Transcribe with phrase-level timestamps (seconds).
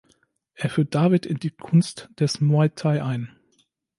[0.55, 3.29] Er führt David in die Kunst des Muay Thai ein.